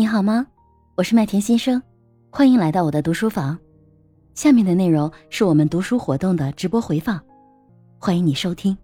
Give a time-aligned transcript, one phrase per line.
[0.00, 0.46] 你好吗？
[0.94, 1.82] 我是麦田先生，
[2.30, 3.58] 欢迎来到我的读书房。
[4.32, 7.20] 下面的内容是我们读书活动的直播回放，
[7.98, 8.78] 欢迎你收听。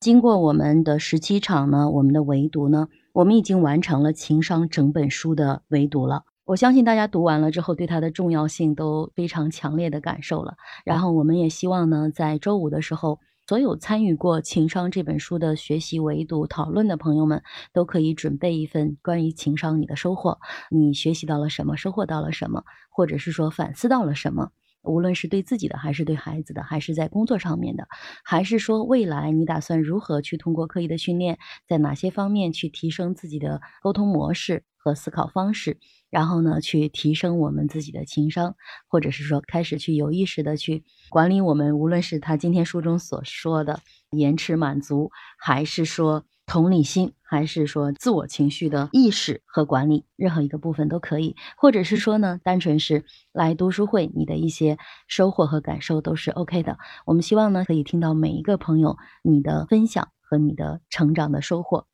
[0.00, 6.24] 经过我们的十七场呢，我们的围读呢，我们已经完成了情商整本书的围读了。
[6.44, 10.56] 我相信大家读完了之后，对它的重要性都非常强烈的感受了。
[10.84, 13.20] 然后我们也希望呢，在周五的时候。
[13.48, 20.40] 所有参与过《情商》这本书的学习、围读、讨论的朋友们，都可以准备一份关于情商你的收获。
[20.68, 21.76] 你学习到了什么？
[21.76, 22.64] 收获到了什么？
[22.90, 24.50] 或者是说反思到了什么？
[24.86, 27.86] 无论是对自己的，还是对孩子的，还是在工作上面的，
[28.24, 35.78] 还是说未来你打算如何去通过刻意的训练，在哪些方面去提升自己的沟通模式和思考方式？
[36.08, 38.54] 然后呢，去提升我们自己的情商，
[38.86, 56.78] 或者是说开始去有意识的去管理我们，无论是他今天书中所说的延迟满足，还是说同理心，还是说自我情绪的意识和管理，任何一个部分都可以，或者是说呢，单纯是来读书会，你的一些收获和感受都是 OK 的。
[57.04, 61.86] 我们希望呢，可以听到每一个朋友你的分享和你的成长的收获。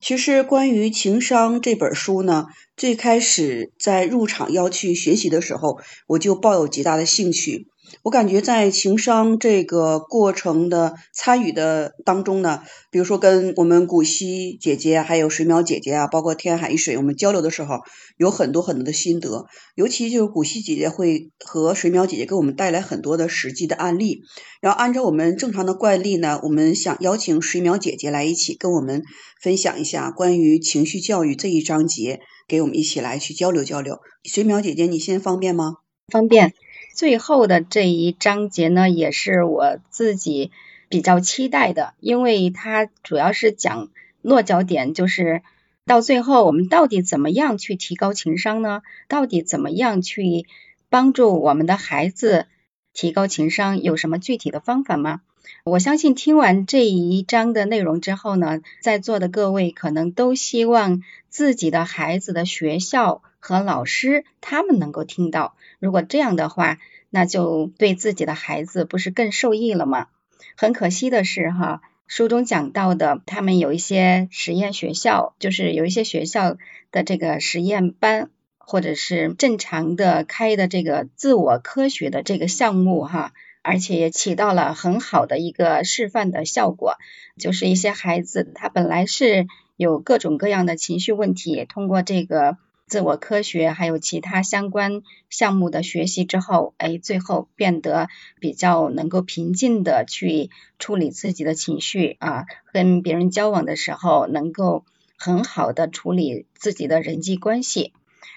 [0.00, 7.66] 其实，关于情商这本书呢，最开始在入场要去学习的时候，我就抱有极大的兴趣。
[8.02, 17.80] 我感觉在情商这个过程的参与的当中呢，比如说跟我们古希姐姐还有水淼姐姐啊，包括天海一水，我们交流的时候，
[18.16, 19.46] 有很多很多的心得。
[19.74, 24.22] 尤其就是古希姐姐会和水淼姐姐给我们带来很多的实际的案例。
[24.60, 29.02] 然后按照我们正常的惯例呢，我们想邀请水淼姐姐来一起跟我们
[29.40, 33.98] 分享一下关于情绪教育这一章节，给我们一起来去交流交流。
[34.24, 35.76] 水淼姐姐，你现在方便吗？
[36.08, 36.54] 方便。
[36.94, 40.50] 最后的这一章节呢，也是我自己
[40.88, 43.88] 比较期待的，因为它主要是讲
[44.22, 45.42] 落脚点，就是
[45.84, 48.82] 到最后我们到底怎么样去提高情商呢？
[49.06, 50.46] 到底怎么样去
[50.88, 52.46] 帮助我们的孩子
[52.92, 53.80] 提高情商？
[53.82, 55.20] 有什么具体的方法吗？
[55.64, 65.54] 我相信听完这一章的内容之后呢，在座的各位可能都希望自己的孩子的学校和老师他们能够听到。
[65.78, 66.78] 如果这样的话，
[67.10, 70.08] 那就对自己的孩子不是更受益了吗？
[70.56, 76.56] 很可惜的是，哈，书中讲到的，他们有一些实验学校，就是有一些学校
[76.90, 78.28] 的这个实验班，
[78.58, 83.32] 或者是正常的开的这个自我科学的这个项目，哈，
[83.62, 86.96] 而且也起到了很好的一个示范的效果。
[87.38, 89.46] 就是一些孩子，他本来是
[89.76, 92.58] 有各种各样的情绪问题，通过这个。
[92.88, 98.08] 自我科学还有其他相关项目的学习之后，哎，最后变得
[98.40, 104.84] 比较能够平静的去处理自己的情绪啊，跟别人交往的时候能够
[105.18, 107.92] 很好的处理自己的人际关系。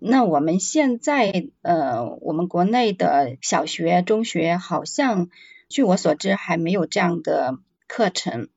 [0.00, 5.30] 那我们现在呃，我们国内的小学、中学好像
[5.68, 8.48] 据我所知还没有这样的课程，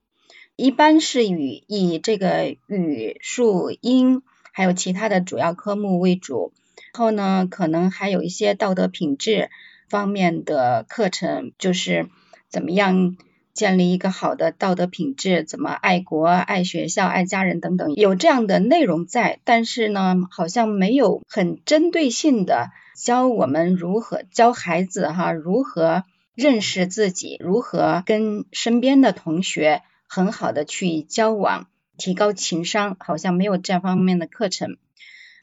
[0.56, 4.24] 一般是以以这个语数英。
[4.56, 6.54] 还有其他的主要科目为主，
[6.94, 9.50] 然后呢，可能还有一些道德品质
[9.90, 12.08] 方面的课程，就是
[12.48, 13.18] 怎么样
[13.54, 19.42] 建立一个好的道德品质，怎么爱国、爱学校、爱家人等等，有这样的内容在。
[19.44, 31.68] 但是呢，好像没有很针对性的教我们如何教孩子哈，如何认识自己，如何跟身边的同学很好的去交往。
[31.98, 34.78] 提高情商好像没有这方面的课程。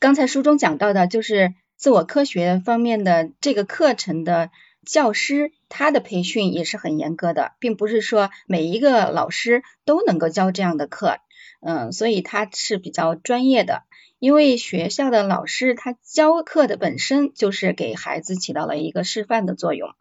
[0.01, 4.51] 刚才书中讲到的，就是自我科学方面的这个课程的
[4.85, 11.19] 教师，他的培训也是很严格的，并不是说每一个老师都能够教这样的课。
[11.61, 13.85] 嗯，所以他是比较专业的。
[14.19, 19.95] 因为学校的老师他教课的本身就是给孩子起到了一个示范的作用。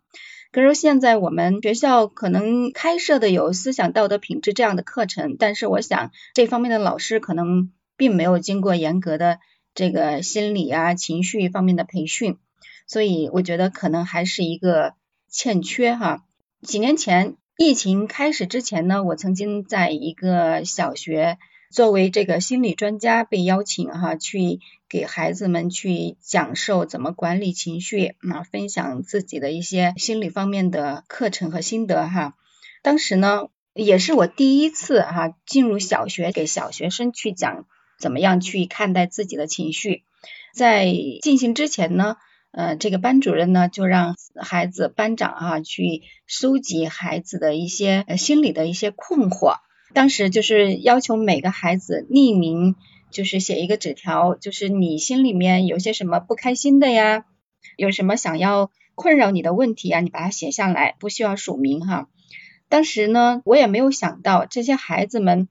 [0.51, 9.39] 可是现在我们学校可能开设的有思想道德品质这样的课程，但是我想这方面的老师可能并没有经过严格的
[9.73, 12.37] 这个心理啊情绪方面的培训，
[12.85, 14.93] 所以我觉得可能还是一个
[15.29, 16.23] 欠缺哈。
[16.61, 21.37] 几年前疫情开始之前呢，我曾经在一个小学。
[21.73, 24.59] 作为这个心理专家被邀请哈，去
[24.91, 32.35] 给孩子们去讲授怎么管理情绪啊，分享自己的一些心理方面的课程和心得哈。
[32.83, 37.67] 当时呢，也是我第一次哈进入小学给小学生去讲
[37.97, 40.03] 怎么样去看待自己的情绪。
[40.53, 42.17] 在进行之前呢，
[42.51, 49.59] 呃，这个班主任呢就让孩子班长啊去收集孩子的一些心理的一些困惑。
[49.93, 52.75] 当时就是要求每个孩子匿名
[53.11, 57.25] 就是写一个纸条，就是你心里面有些什么不开心的呀，
[57.77, 62.07] 有什么想要困扰你的问题啊，你把它写下来，不需要署名哈。
[62.69, 65.49] 当时呢，我也没有想到这些孩子们，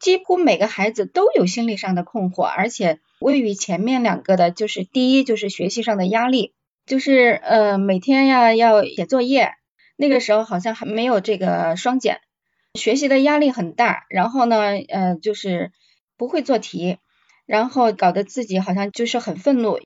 [0.00, 6.54] 几乎每个孩子都有心理上的困惑，而且位于前面两个的，就是第一就是学习上的压力，
[6.86, 9.52] 就是呃每天呀要写作业，
[9.96, 12.20] 那个时候好像还没有这个双减，
[12.74, 14.56] 学习的压力很大，然后呢
[14.88, 15.70] 呃就是
[16.16, 16.98] 不会做题，
[17.46, 19.80] 然后搞得自己好像就是很愤怒，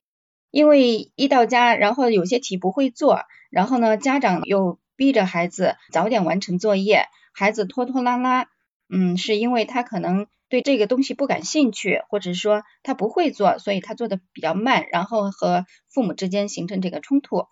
[0.50, 4.78] 因为一到家，然后有些题不会做，然后呢家长又。
[4.98, 8.48] 逼着孩子早点完成作业，孩子拖拖拉拉，
[8.88, 17.44] 嗯，是因为他可能对这个东西不感兴趣，或者说他不会做，所以他做的比较慢，然后和父母之间形成这个冲突。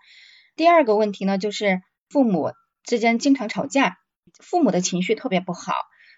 [0.56, 2.50] 第二个问题呢，就是父母
[2.82, 3.98] 之间经常吵架，
[4.40, 5.72] 父母的情绪特别不好，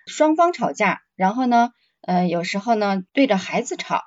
[0.06, 1.72] 双方吵架，然后呢，
[2.08, 4.02] 呃，有时候呢对着孩子吵，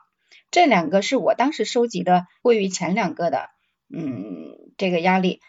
[0.50, 3.50] 这两个是我当时收集的位于前两个的，
[3.94, 5.40] 嗯，这个压力。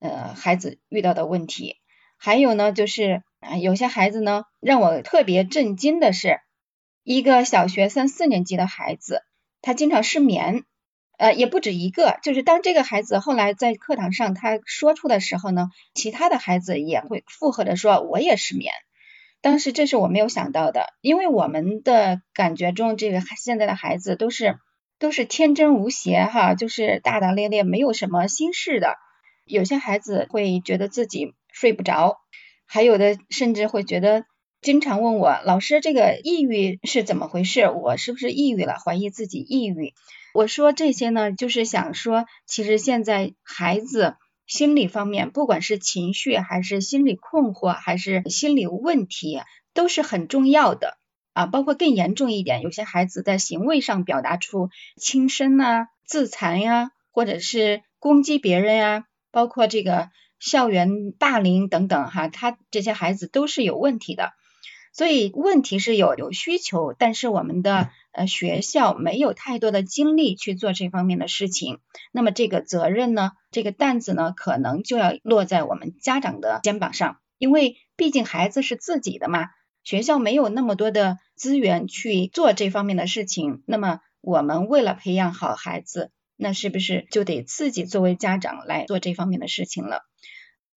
[0.00, 1.76] 呃，孩子遇到的问题，
[2.18, 6.40] 还有呢，就是啊，有些孩子呢，让我特别震惊的是，
[7.04, 9.22] 一个小学三四年级的孩子，
[9.62, 10.64] 他经常失眠，
[11.16, 18.74] 呃，也不止一个，就是当这个孩子后来在课堂上他说出的时候呢，其他的孩子也会附和的说，我也失眠。
[19.44, 24.56] 当时这是我没有想到的，因为我们的感觉中，这个现在的孩子都是
[24.98, 28.96] 都是天真无邪哈，就是大大咧咧，没有什么心事的。
[29.44, 32.16] 有些孩子会觉得自己睡不着，
[32.64, 34.24] 还有的甚至会觉得
[34.62, 37.68] 经常问我老师这个抑郁是怎么回事？
[37.68, 38.78] 我是不是抑郁了？
[38.82, 39.92] 怀疑自己抑郁。
[40.32, 49.40] 我说这些呢，就是想说，其实现在孩子心理方面，不管是情绪还是心理困惑还是心理问题，
[49.72, 50.98] 都是很重要的
[51.32, 51.46] 啊。
[51.46, 59.06] 包括更严重一点，有些孩子在行为上表达出轻生啊、自残呀，或者是攻击别人呀。
[59.30, 64.32] 包括这个校园霸凌等等哈，他这些孩子都是有问题的，
[64.94, 71.80] 所以问题是有有需求，但是我们的呃学校没有太多的精力去做这方面的事情，
[72.12, 79.48] 那么这个责任呢，这个担子呢，可能就要落在我们家长的肩膀上，因为毕竟孩子是自己的嘛，
[79.82, 86.10] 学校没有那么多的资源去做这方面的事情，那么我们为了培养好孩子。
[86.36, 90.02] 那是不是就得自己作为家长来做这方面的事情了？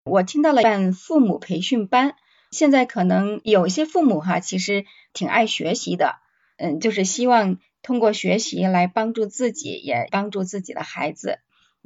[0.03, 2.15] 我听到了办父母培训班，
[2.55, 6.15] 现在可能有些父母哈，其实挺爱学习的，
[6.57, 11.39] 嗯，就是希望通过学习来帮助自己，也帮助自己的孩子，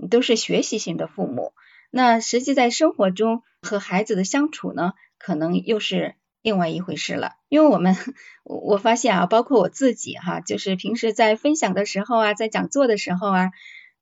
[0.09, 1.53] 都是学习型的父母。
[1.91, 6.15] 那实际在生活中和孩子的相处呢，可能又是。
[6.41, 7.97] 另外一回事了，因为我们
[8.45, 13.51] 我发现啊，包括我自己哈，就是平时在分享的时候啊，在讲座的时候啊，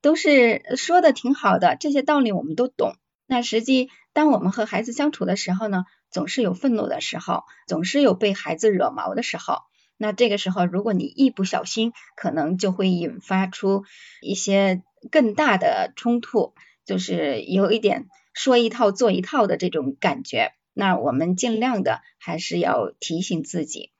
[0.00, 2.94] 都是说的挺好的，这些道理我们都懂。
[3.26, 9.62] 那实际当我们和孩子相处的时候呢，总是有愤怒的时候，总是有被孩子惹毛的时候。
[9.96, 13.84] 那这个时候，如果你一不小心，可能就会引发出
[14.20, 20.52] 一些更大的冲突，就是有一点说一套做一套的这种感觉。
[20.72, 23.90] 那我们尽量的还是要提醒自己。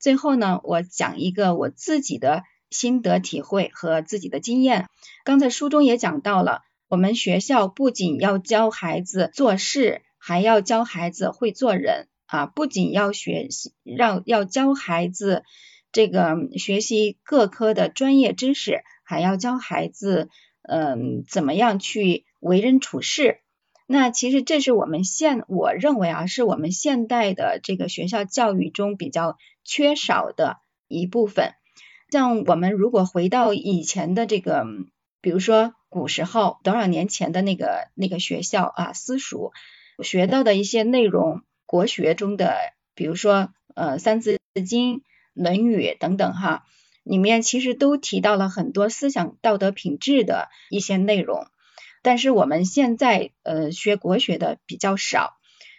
[0.00, 4.88] 最后呢，我讲一个我自己的心得体会和自己的经验。
[5.24, 12.46] 刚才书中也讲到了，我们学校不仅要教孩子做事，还要教孩子会做人啊！
[12.46, 15.44] 不仅要学习，让要教孩子
[15.92, 20.28] 这个学习各科的专业知识，还要教孩子
[20.62, 23.38] 嗯怎么样去为人处事。
[23.86, 30.56] 那其实这是我们现我认为啊，是我们现代的这个学校教育中比较缺少的
[30.88, 31.52] 一部分。
[32.10, 34.66] 像我们如果回到以前的这个，
[35.20, 39.52] 比如说古时候多少年前的那个那个学校啊，私塾
[40.02, 42.54] 学到的一些内容，国学中的，
[42.94, 44.96] 比如说呃《三字经》
[45.32, 46.64] 《论语》等等哈，
[47.02, 51.46] 里面其实都提到了很多思想道德品质的一些内容。
[52.02, 55.34] 但是我们现在呃学国学的比较少，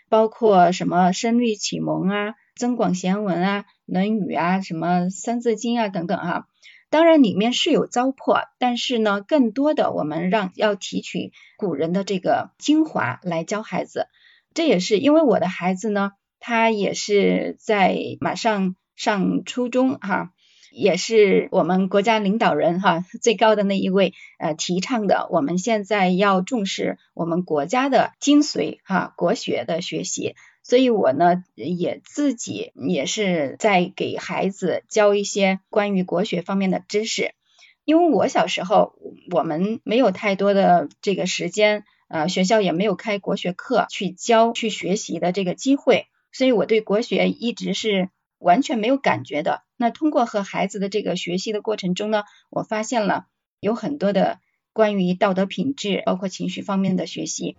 [0.09, 6.47] 包括什么声律启蒙啊、增广贤文啊、论语啊、什么三字经啊等等啊。
[6.89, 14.07] 当然里面是有糟粕，但是呢，更多的我们让要提取古人的这个精华来教孩子。
[14.53, 20.31] 这也是因为我的孩子呢，他也是在马上上初中哈。
[20.71, 37.33] 也是我们国家领导人哈最高的那一位呃提倡的，我们现在要重视我们国家的精髓哈国学的学习，所以我呢也自己也是在给孩子教一些关于国学方面的知识。
[37.85, 38.95] 因为我小时候
[39.31, 48.09] 我们没有太多的这个时间，呃，学校也没有开国学课去教去学习的这个机会，所以我对国学一直是
[48.39, 49.63] 完全没有感觉的。
[49.75, 53.27] 那通过和孩子的这个学习的过程中呢，我发现了
[53.59, 54.39] 有很多的
[54.73, 57.57] 关于道德品质，包括情绪方面的学习。